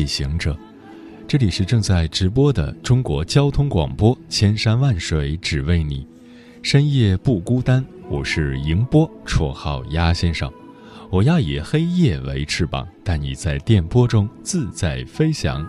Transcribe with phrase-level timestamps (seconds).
[0.00, 0.56] 夜行者，
[1.28, 6.06] 这里是正在直播的中国交通广播，千山万水只为你，
[6.62, 7.84] 深夜不孤单。
[8.08, 10.50] 我是迎波，绰号鸭先生。
[11.10, 15.66] 我要以黑夜为翅膀，带你在电波中自在飞翔。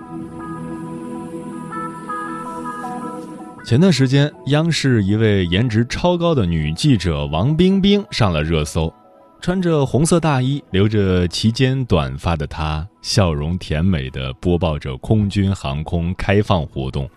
[3.66, 8.94] 前段时间，央视一位颜值超高的女记者王冰冰上了热搜。
[9.42, 17.10] 穿着红色大衣、留着齐肩短发的她，笑容甜美地播报着空军航空开放活动。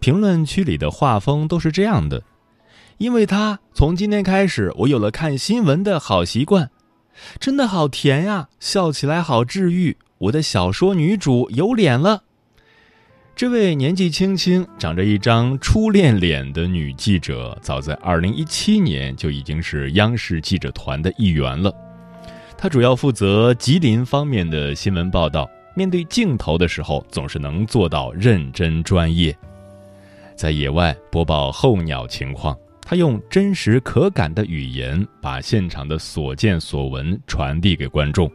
[0.00, 2.24] 评论区里的画风都是这样的：
[2.98, 6.70] 因为她从今天开始，我有了看新闻的好习惯，
[7.38, 9.96] 真的好甜呀，笑起来好治愈。
[10.18, 12.24] 我的小说女主有脸了。
[13.36, 21.74] 这位年纪轻轻、长着一张初恋脸的女记者，早在2017年就已经是央视记者团的一员了。
[22.56, 29.36] 她主要负责吉林方面的新闻报道，面对镜头的时候总是能做到认真专业。
[30.36, 38.30] 在野外播报候鸟情况，她用真实可感的语言把现场的所见所闻传递给观众。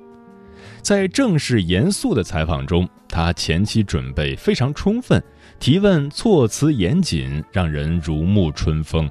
[0.82, 5.22] 在正式严肃的采访中，他前期准备非常充分，
[5.60, 9.10] 提问措辞严谨，让人如沐春风。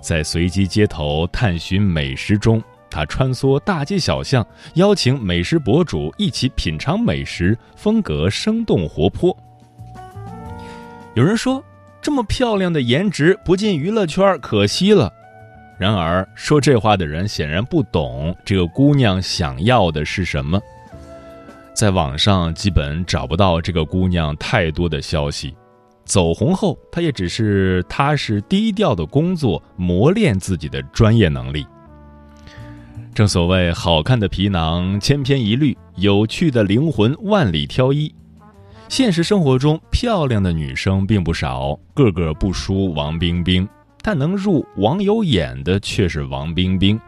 [0.00, 9.36] 在随机街头探寻美食中，他穿梭大街小巷，邀请美食博主一起品尝美食，风格生动活泼。
[11.14, 11.62] 有人说，
[12.00, 15.12] 这么漂亮的颜值不进娱乐圈可惜了。
[15.78, 20.60] 然而，说这话的人显然不懂这个姑娘想要的是什么。
[21.76, 25.54] 在网上基本找不到这个姑娘太多的消息。
[26.06, 31.66] 走红后，她也只是踏实低调的工作，磨练自己的专业能力。
[33.14, 38.10] 正所谓，好看的皮囊千篇一律，有趣的灵魂万里挑一。
[38.88, 43.68] 现实生活中，漂亮的女生并不少，个个不输王冰冰，
[44.00, 46.98] 但能入网友眼的却是王冰冰，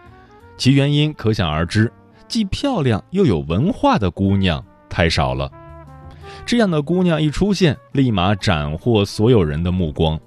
[0.59, 1.91] 其原因可想而知。
[2.29, 5.51] 既漂亮又有文化的姑娘太少了，
[6.45, 10.19] 这样的姑娘一出现，立马斩获所有人的目光。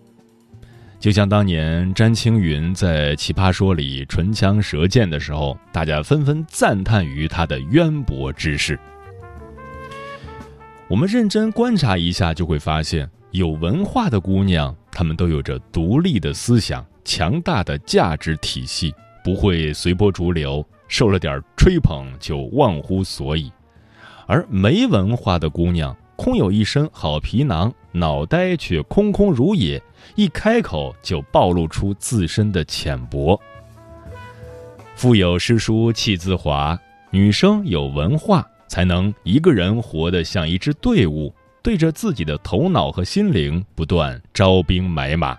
[1.00, 8.80] 就像当年詹青云在《奇葩说》里唇枪舌剑的时候，大家纷纷赞叹于她的渊博知识。
[10.88, 20.64] 我们认真观察一下，就会发现，有文化的姑娘，她们都有着独立的思想、强大的价值体系，不会随波逐流。
[20.92, 23.50] 受了点吹捧就忘乎所以，
[24.28, 29.82] 而没文化的姑娘空有一身好皮囊，脑袋却空空如也，
[30.16, 33.40] 一开口就暴露出自身的浅薄。
[34.94, 36.78] 腹有诗书气自华，
[37.10, 45.38] 女生有文化才能一个人活得像一支队伍，对着自己的头脑和心灵不断招兵买马。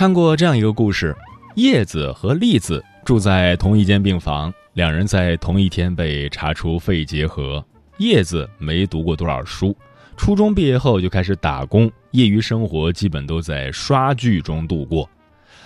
[0.00, 1.14] 看过这样一个故事：
[1.56, 7.62] 叶子和栗子住在同一间病房，两人在同一天被查出肺结核。
[7.98, 9.76] 叶子没读过多少书，
[10.16, 15.06] 初中毕业后就开始打工，业余生活基本都在刷剧中度过。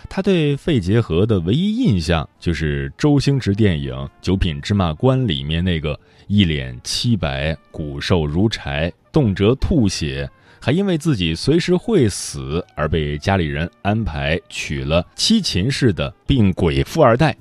[0.08, 5.96] 他对肺结核的唯一印象就是周星驰电影《九品芝麻官》里面那个
[6.26, 10.28] 一脸漆白、骨瘦如柴、动辄吐血。
[10.64, 17.36] 还因为自己随时会死而被家里人安排娶了七擒式的病鬼富二代。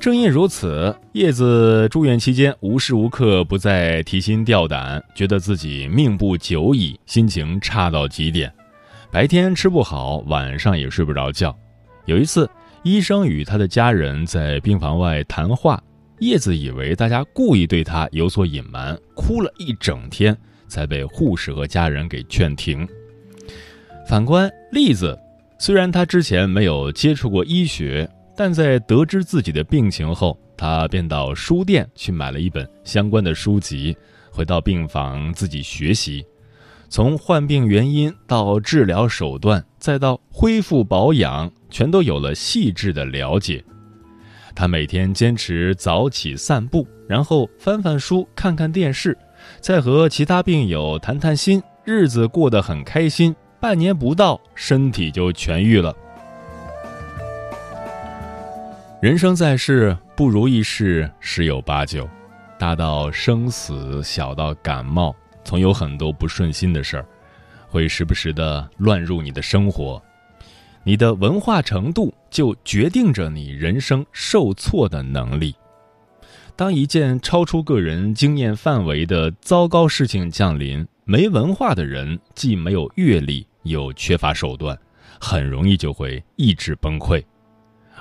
[0.00, 8.52] 正因如此，叶子住院期间无时无刻不在提心吊胆，觉得自己命不久矣，心情差到极点，
[9.12, 11.56] 白天吃不好，晚上也睡不着觉。
[12.04, 12.50] 有一次，
[12.82, 15.80] 医生与他的家人在病房外谈话，
[16.18, 20.36] 叶子以为大家故意对他有所隐瞒，哭了一整天。
[20.68, 22.86] 才被护士和家人给劝停。
[24.08, 25.18] 反观栗子，
[25.58, 33.96] 虽然他之前没有接触过医学，但在得知自己的病情后，他便到书店去买了一本相关的书籍，
[34.30, 36.24] 回到病房自己学习，
[36.88, 43.64] 从患病原因到治疗手段，再到恢复保养，全都有了细致的了解，
[44.54, 49.16] 他每天坚持早起散步，然后翻翻书、看看电视，
[49.64, 53.34] 再和其他病友谈谈心，日子过得很开心。
[53.58, 55.96] 半年不到，身体就痊愈了。
[59.00, 62.06] 人生在世，不如意事十有八九，
[62.58, 67.06] 大到生死，小到感冒，总有很多不顺心的事儿，
[67.66, 69.98] 会时不时的乱入你的生活。
[70.82, 75.56] 你的文化程度就决定着你人生受挫的能力。
[76.56, 83.46] 当一件超出个人经验范围的糟糕事情降临，没文化的人既没有阅历。
[83.64, 84.78] 又缺乏手段，
[85.18, 87.24] 很容易就会意志崩溃；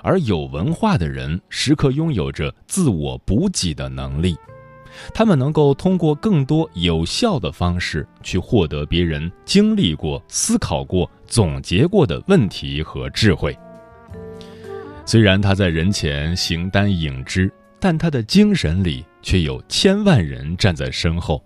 [0.01, 4.35] 而有文化的人，时刻拥有着自我补给的能力，
[5.13, 13.57] 他们能够通过更多有效的方式去获得别人经历过、思考过、总结过的问题和智慧。
[15.06, 17.49] 虽然他在人前形单影只，
[17.85, 21.44] 但他的精神里却有千万人站在身后。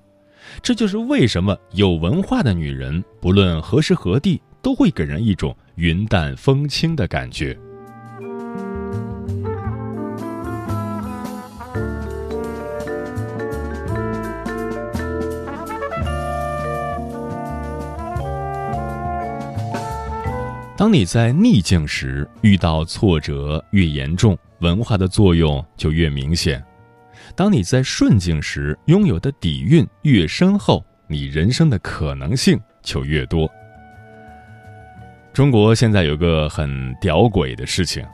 [0.61, 7.57] 这就是为什么有文化的女人，不论何时何地，都会给人一种云淡风轻的感觉。
[20.77, 26.63] 当你在逆境时遇到挫折越严重，文化的作用就越明显。
[27.35, 33.49] 当你在顺境时拥有的底蕴越深厚，你人生的可能性就越多。
[35.33, 38.05] 中国现在有个很屌诡的事情，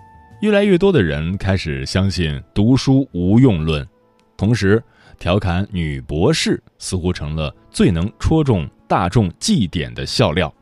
[0.42, 3.88] 越来越多的人开始相信读书无用论，
[4.36, 4.84] 同时
[5.20, 10.54] 调侃女博士似乎成了最能戳中大众祭点的笑料，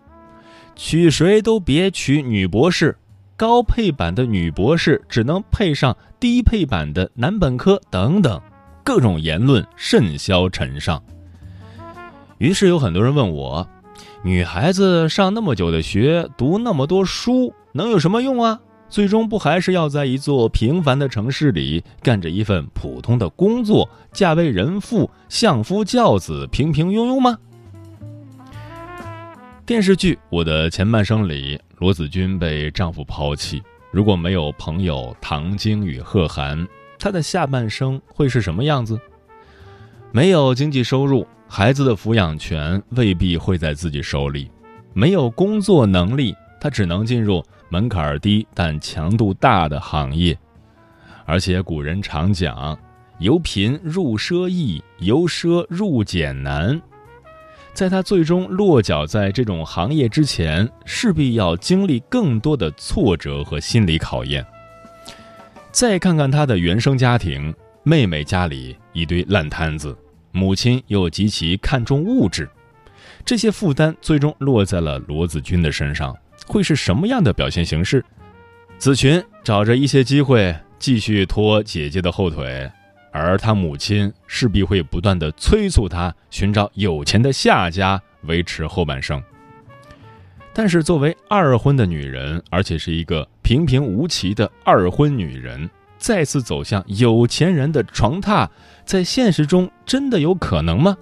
[0.76, 2.96] 娶谁都别娶女博士。
[3.42, 8.40] 高配版的女博士只能配上低配版的男本科等等，
[8.84, 11.02] 各种言论甚嚣尘上。
[12.38, 13.68] 于是有很多人问我：
[14.24, 18.60] 女孩子上那么久的学，读那么多书，能有什么用啊？
[18.90, 27.36] 最终不还是要在一座平凡的城市里干着一份普通的工作，嫁为人妇，相夫教子，平平庸庸吗？
[29.66, 33.60] 电视剧《我的前半生》里，罗子君被丈夫抛弃。
[33.90, 36.68] 如果没有朋友唐晶与贺涵，
[37.00, 39.00] 她的下半生会是什么样子？
[40.12, 44.48] 没有经济收入，孩子的抚养权未必会在自己手里；
[44.94, 50.38] 没有工作能力，她只能进入门槛低但强度大的行业。
[51.26, 52.78] 而且古人常讲
[53.18, 56.80] ：“由贫入奢易，由奢入俭难。”
[57.74, 64.46] 在他最终落脚在这种行业之前，势必要经历更多的挫折和心理考验。
[65.72, 67.54] 再看看他的原生家庭，
[67.84, 69.98] 妹妹家里一堆烂摊子，
[70.32, 72.48] 母亲又极其看重物质，
[73.24, 76.16] 这些负担最终落在了罗子君的身上，
[76.46, 78.04] 会是什么样的表现形式？
[78.78, 82.70] 子群找着一些机会继续拖姐姐的后腿。
[83.12, 89.22] 而他母亲势必会不断的催促他寻找有钱的下家维持后半生。
[90.54, 98.48] 但是作为二婚的女人，而且是一个平平无奇的二婚女人，再次走向有钱人的床榻，
[98.84, 100.98] 在现实中真的有可能吗？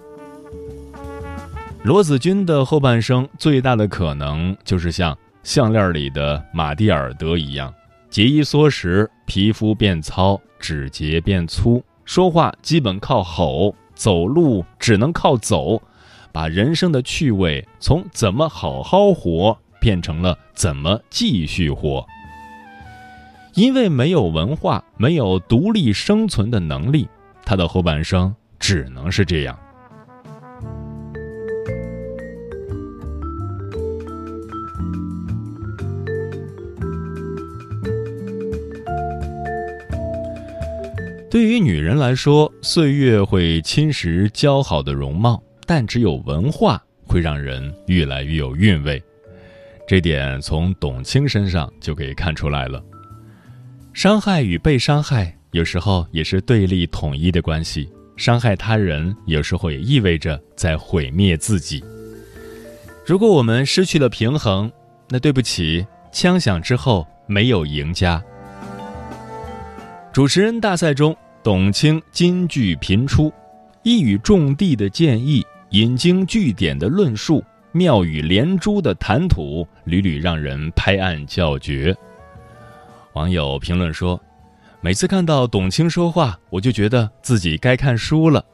[1.82, 7.74] 罗子君的后半生最大的可能就是像项链里的玛蒂尔德一样，
[8.08, 11.82] 节衣缩食，皮肤变糙，指节变粗。
[12.12, 15.80] 说话基本靠吼，走路只能靠走，
[16.32, 22.04] 把人生的趣味从怎么好好活变成了怎么继续活。
[23.54, 27.08] 因为没有文化，没有独立生存的能力，
[27.44, 29.56] 他的后半生只能是这样。
[41.30, 49.00] 对于女人来说，岁月会侵蚀姣好的容貌，但只有文化会让人越来越有韵味。
[49.86, 52.82] 这点从董卿身上就可以看出来了。
[53.92, 61.80] 伤害与被伤害有时候也是对立统一的关系，伤害他人有时候也意味着在毁灭自己。
[63.06, 64.70] 如果我们失去了平衡，
[65.08, 68.20] 那对不起，枪响之后没有赢家。
[70.12, 73.32] 主持人大赛中，董卿金句频出，
[73.84, 81.96] 一语中的的建议，引经据典的论述，妙语连珠的谈吐，屡屡让人拍案叫绝。
[83.12, 84.20] 网友评论说
[84.82, 88.44] ：“每次看到董卿说话，我就觉得自己该看书了。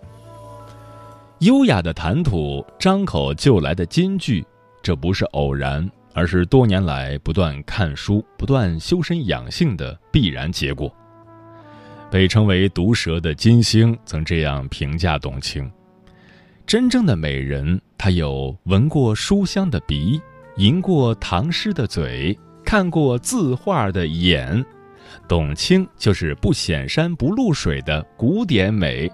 [1.38, 4.44] 优雅的谈吐，张口就来的金句，
[4.82, 10.94] 这不是偶然，而是多年来不断看书、不断修身养性的必然结果。
[12.10, 15.70] 被称为“毒舌”的金星曾这样评价董卿：
[16.66, 20.20] 真正的美人，她有闻过书香的鼻，
[20.56, 24.64] 吟过唐诗的嘴，看过字画的眼。
[25.28, 29.10] 董卿就是不显山不露水的古典美。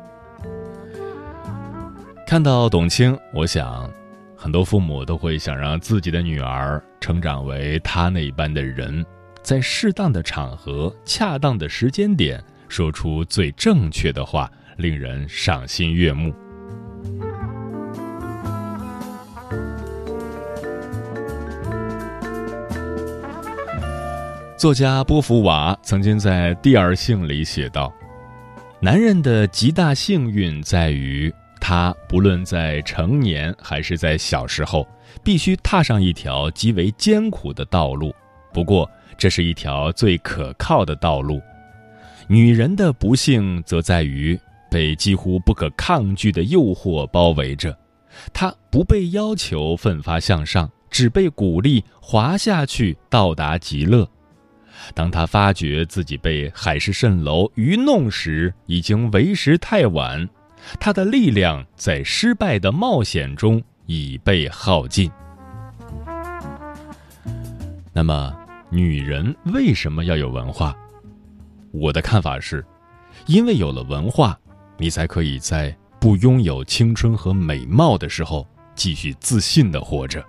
[2.26, 3.90] 看到董卿，我想，
[4.37, 9.04] 很多父母都会想让自己的女儿成长为她那般的人，
[9.42, 16.34] 在适当的场合、恰当的时间点，说出最正确的话，令人赏心悦目。
[24.56, 27.92] 作家波伏娃曾经在《第二性》里写道
[28.80, 34.88] ：“男人的极大幸运在于，他不论在成年还是在小时候，
[35.22, 38.14] 必须踏上一条极为艰苦的道路。
[38.50, 41.38] 不过，这是一条最可靠的道路。
[42.28, 44.38] 女人的不幸则在于
[44.70, 47.76] 被几乎不可抗拒的诱惑包围着，
[48.32, 54.08] 她不被要求奋发向上，只被鼓励滑下去，到达极乐。”
[54.94, 60.28] 当他发觉自己被海市蜃楼愚弄时，已经为时太晚。
[60.80, 65.10] 他的力量在失败的冒险中已被耗尽。
[67.92, 68.34] 那么，
[68.70, 70.74] 女人为什么要有文化？
[71.72, 72.64] 我的看法是，
[73.26, 74.38] 因为有了文化，
[74.78, 80.24] 你才可以在不拥有青春和美貌的时候继续自信的活着。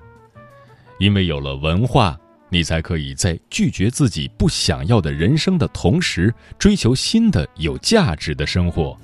[0.97, 2.19] 因为有了文化。
[2.49, 8.95] 你才可以在拒绝自己不想要的人生的同时，追求新的有价值的生活。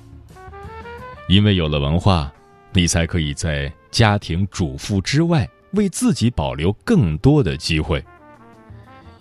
[1.28, 2.32] 因为有了文化，
[2.72, 8.00] 你才可以在家庭主妇之外，为自己保留更多的机会。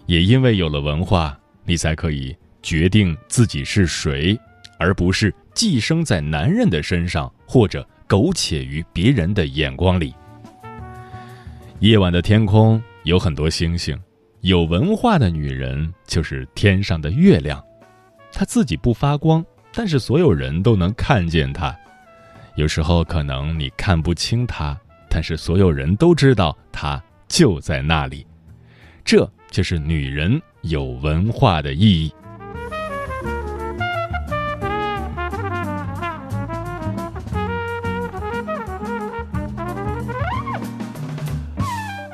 [0.06, 1.36] 也因为有了文化，
[1.66, 4.40] 你才可以决定自己是谁，
[4.78, 10.14] 而不是寄生在男人的身上，或者苟且于别人的眼光里。
[11.80, 13.98] 夜晚的天空有很多星星。
[14.42, 17.62] 有文化的女人就是天上的月亮，
[18.32, 21.78] 她自己不发光，但是所有人都能看见她。
[22.56, 28.26] 有时候可能你看不清她，但是所有人都知道她就在那里。
[29.04, 32.14] 这就是女人有文化的意义。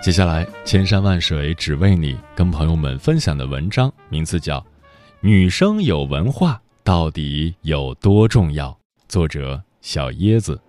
[0.05, 4.59] 接下来，千山万水只为你，跟朋友们分享的文章名字叫
[5.19, 8.69] 《女生有文化到底有多重要》，
[9.07, 10.61] 作者小椰子。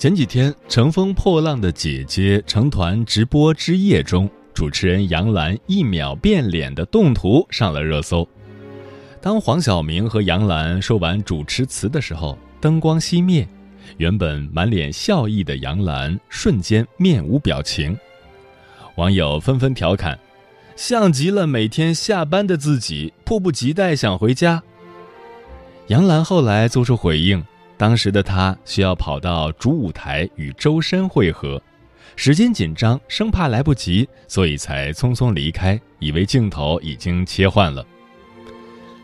[0.00, 8.26] 前几天，《乘风破浪的姐姐》成团直播之夜中，主持人杨澜一秒变脸的动图上了热搜。
[9.20, 13.46] 当黄晓明和杨澜说完主持词的时候，灯光熄灭，
[13.98, 17.94] 原本满脸笑意的杨澜瞬间面无表情。
[18.96, 20.18] 网友纷纷调侃
[20.76, 24.62] ：“像极了每天下班的自己，迫不及待想回家。”
[25.88, 27.44] 杨澜后来做出回应。
[27.80, 31.58] 当时的他需要跑到主舞台与周深会合，
[32.14, 37.82] 时间紧张，生怕来不及，所以才匆匆离开，以为镜头已经切换了。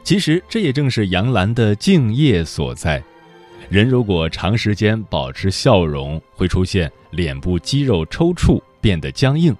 [0.04, 3.02] 其实这也正是杨澜的敬业所在。
[3.70, 9.56] 人如果长时间保持笑容，会出现脸部肌肉抽搐，变得僵硬。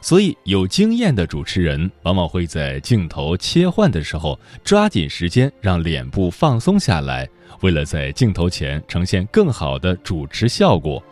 [0.00, 7.28] 所以有经验的主持人往往会在镜头切换的时候，抓紧时间让脸部放松下来。
[7.60, 11.02] 为了在镜头前呈现更好的主持效果，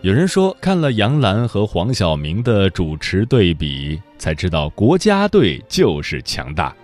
[0.00, 6.74] 有人说看了杨澜和黄晓明的主持对比，才知道国家队就是强大。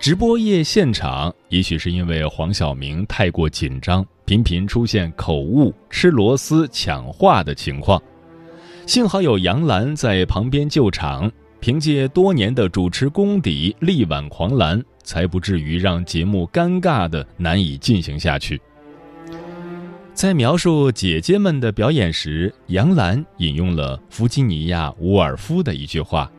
[0.00, 8.00] 直播夜现场，也许是因为黄晓明太过紧张，频频出现口误、吃螺丝、抢话的情况，
[8.86, 11.30] 幸好有杨澜在旁边救场。
[11.60, 18.60] 凭借多年的主持功底力挽狂澜，才不至于让节目尴尬的难以进行下去。
[20.14, 26.30] 在描述姐姐们的表演时，杨澜引用了弗吉尼亚·伍尔夫的一句话：“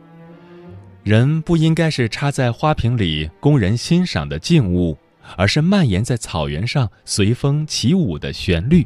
[1.03, 4.97] 人不应该是插在花瓶里供人欣赏的静物，
[5.37, 8.85] 而是蔓延在草原上随风起舞的旋律。”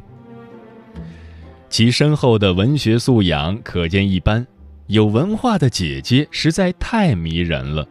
[1.68, 4.46] 其深厚的文学素养可见一斑，
[4.86, 7.86] 有文化的姐姐实在太迷人了。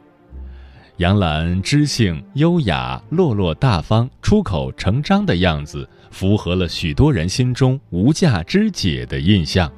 [0.98, 5.88] 杨澜知性、优雅、落落大方、出口成章的样子。
[6.14, 9.70] 符合了许多人心中无价之姐的印象。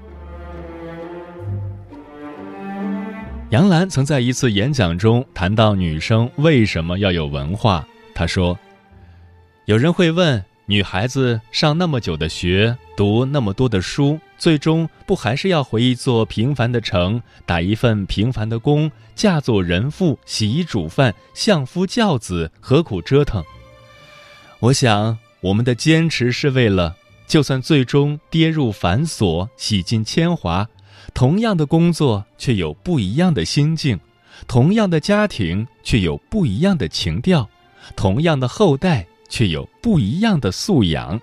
[3.52, 8.60] 杨澜曾在一次演讲中谈到女生为什么要有文化，她说
[9.64, 23.44] ：“有人会问，女孩子上那么久的学，读那么多的书，最终不还是要回一座平凡的城，打一份平凡的工，嫁做人妇，洗衣煮饭，相夫教子，何苦折腾？”
[24.60, 25.18] 我想。
[25.42, 26.96] 我们的坚持是为了，
[27.28, 30.68] 就算最终跌入繁琐、洗尽铅华，
[31.14, 34.00] 同样的工作却有不一样的心境，
[34.48, 37.48] 同样的家庭却有不一样的情调，
[37.96, 41.22] 同样的后代却有不一样的素养。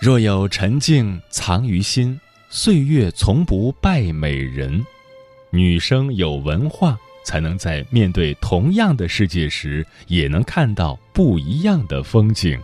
[0.00, 4.84] 若有沉静藏于心，岁月从不败美人。
[5.50, 6.98] 女生有文化。
[7.22, 12.58] 才能在面对同样的世界时，也能看到不一样的风景。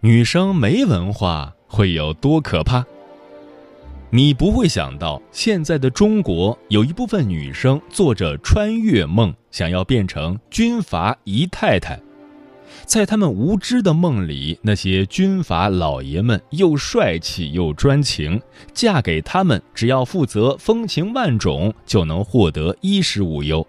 [0.00, 2.84] 女生没文化会有多可怕？
[4.12, 11.96] 你不会想到，现在的中国有一部分女生做着穿越梦，想要变成军阀姨太太。
[12.84, 18.40] 在他们无知的梦里，那些军阀老爷们又帅气又专情，
[18.74, 23.64] 嫁给他们只要负责风情万种，就能获得衣食无忧。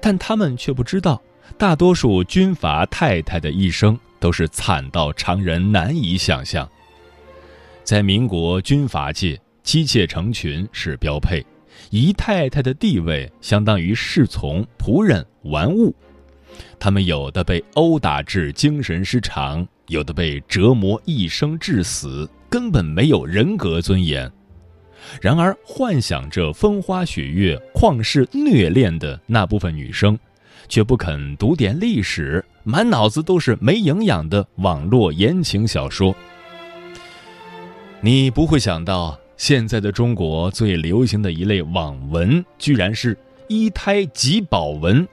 [0.00, 1.22] 但他们却不知道，
[1.56, 6.68] 大多数军阀太太的一生都是惨到常人难以想象。
[7.84, 11.44] 在民国军阀界，妻妾成群是标配，
[11.90, 15.92] 姨太太的地位相当于侍从、仆人、玩物。
[16.78, 24.30] 他们有的被殴打至精神失常，有的被折磨一生致死，根本没有人格尊严。
[25.20, 30.18] 然而，幻想着风花雪月、旷世虐恋的那部分女生，
[30.68, 36.14] 却不肯读点历史，满脑子都是没营养的网络言情小说。
[38.00, 43.16] 你不会想到，现在的中国最流行的一类网文，居然是
[43.48, 45.06] 一胎几宝文。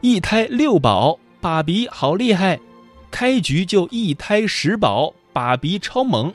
[0.00, 2.58] 一胎六宝，爸比好厉害，
[3.10, 6.32] 开局就一胎十宝，爸比超猛，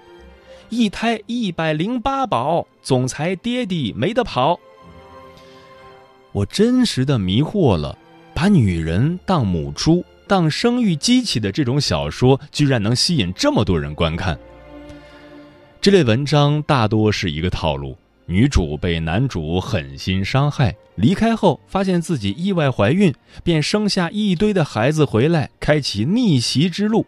[0.70, 4.60] 一胎一百零八宝，总裁爹地没得跑。
[6.32, 7.98] 我真实的迷惑了，
[8.34, 14.38] 把女人当母猪、当生育机器的这种小说，居然能吸引这么多人观看。
[15.84, 17.98] 这类文章大多是一个套路。
[18.26, 27.06] 女主被男主狠心伤害，离开后发现自己意外怀孕，便生下一堆的孩子回来，开启逆袭之路。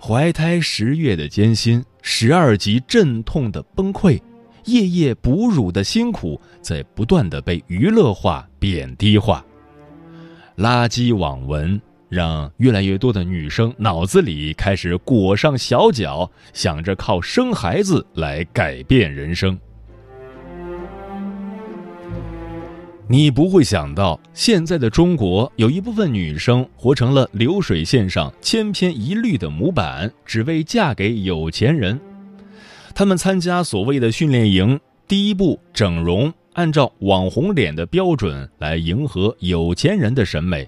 [0.00, 4.20] 怀胎十月的艰辛，十二级阵痛的崩溃，
[4.64, 9.44] 夜夜哺乳的辛苦，在不断的被娱乐化、贬低化。
[10.56, 11.80] 垃圾网文
[12.12, 19.58] 让越来越多的女生脑子里开始裹上小脚，想着靠生孩子来改变人生。
[23.08, 31.98] 你不会想到，现在的中国有一部分女生活成了流水线上千篇一律的模板，只为嫁给有钱人。
[32.94, 40.66] 她们参加所谓的训练营，第一步整容，按照网红脸的标准来迎合有钱人的审美；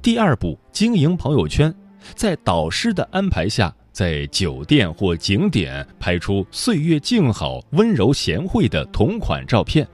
[0.00, 1.74] 第二步经营朋友圈，
[2.14, 9.86] 在导师的安排下，在酒店或景点拍出岁月静好、温柔贤惠的同款照片。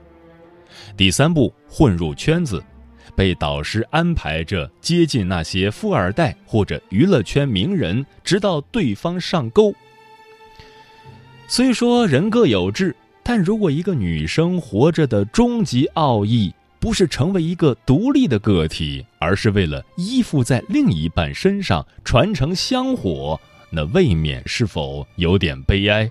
[0.95, 2.63] 第三步，混入圈子，
[3.15, 9.73] 被导师安排着接近那些富二代或者娱乐圈名人，直到对方上钩。
[11.47, 16.53] 虽说人各有志，但如果一个女生活着的终极奥义
[16.85, 26.07] 不是成为一个独立的个体而是为了依附在另一半身上传承香火那未免是否有点悲哀？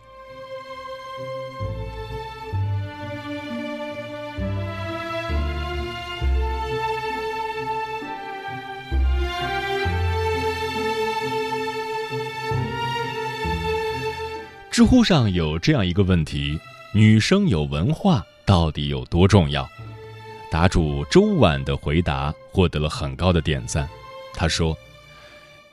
[14.72, 16.58] 知乎上有这样一个问题
[16.92, 19.70] 女生有文化到底有多重要？
[20.54, 23.88] 答主周婉的回答获得了很高的点赞。
[24.32, 24.78] 他说：“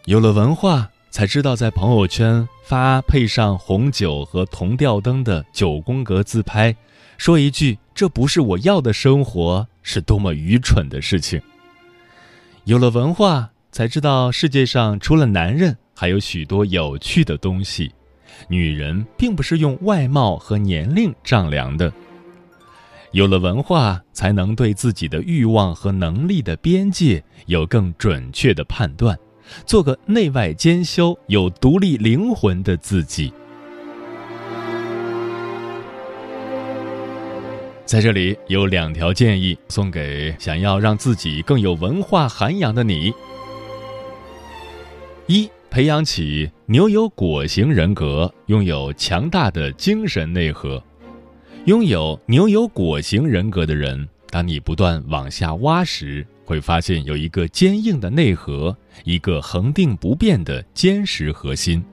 [0.05, 6.75] 有了文化，才知道在朋友圈发配上红酒和铜吊灯的九宫格自拍，
[7.19, 11.39] 说一句‘这不是我要的生活’是多么愚蠢的事情。
[12.63, 17.91] 有了文化，才知道世界上除了男人，还有许多有趣的东西。”
[18.49, 21.93] 女人并不是用外貌和年龄丈量的。
[23.11, 29.17] 有了文化，才能对自己的欲望和能力的边界有更准确的判断，
[29.65, 33.33] 做个内外兼修、有独立灵魂的自己。
[37.85, 43.13] 在这里有两条建议送给想要让自己更有文化涵养的你：
[45.27, 45.49] 一。
[45.69, 50.83] 培养起牛油果型人格，拥有强大的精神内核。
[51.65, 61.83] 拥有牛油果型人格的人，当你不断往下挖时，会发现有一个坚硬的内核，一个恒定不变的坚实核心。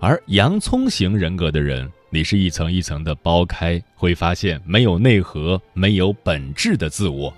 [0.00, 7.32] 而洋葱型人格的人，你是一层一层的剥开，会发现没有内核、没有本质的自我。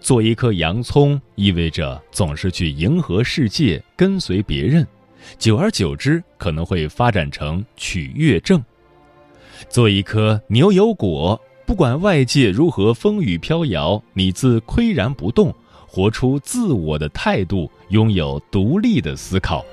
[0.00, 4.84] 做一颗洋葱，意味着总是去迎合世界，跟随别人，
[5.38, 8.60] 久而久之可能会发展成取悦症。
[9.68, 15.54] 做一颗牛油果，不管外界如何风雨飘摇，你自岿然不动，
[15.86, 19.64] 活出自我的态度，拥有独立的思考。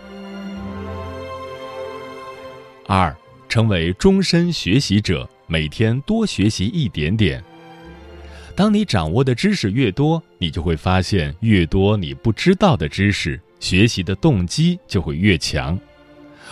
[2.88, 3.16] 二，
[3.48, 7.44] 成为终身学习者，每天多学习一点点。
[8.56, 15.78] 当你掌握的知识越多，你就会发现越多你不知道的知识，学习的动机就会越强；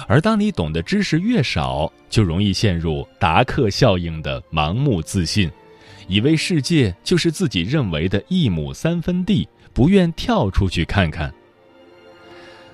[0.07, 5.49] 而当你懂得知识越少，就容易陷入达克效应的盲目自信，
[6.07, 11.33] 以为世界就是自己认为的一亩三分地，不愿跳出去看看。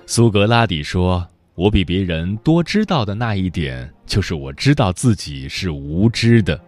[0.06, 6.60] 苏格拉底说：“我比别人多知道的那一点，就是我知道自己是无知的。”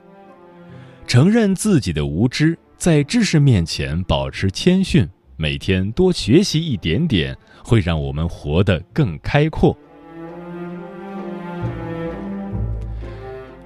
[1.09, 9.77] 承认自己的无知，在知识面前保持谦逊，每天多学习一点点，会让我们活得更开阔。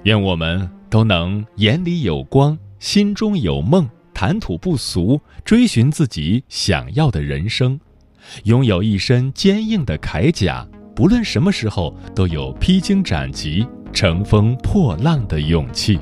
[0.07, 7.81] 愿我们都能眼里有光，心中有梦，谈吐不俗，追寻自己想要的人生，
[8.45, 10.65] 拥有一身坚硬的铠甲，
[10.95, 15.99] 不论什么时候都有披荆斩棘、乘风破浪的勇气。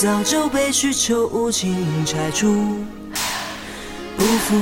[0.00, 2.78] 早就被需求无情拆除，
[4.16, 4.58] 不服。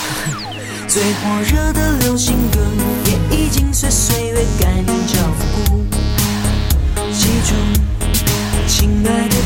[0.86, 2.60] 最火热的流行歌
[3.06, 5.86] 也已经随岁月改名叫复古。
[7.10, 7.54] 记住，
[8.66, 9.37] 亲爱的，